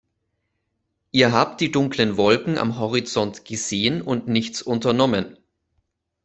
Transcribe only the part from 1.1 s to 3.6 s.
Ihr habt die dunklen Wolken am Horizont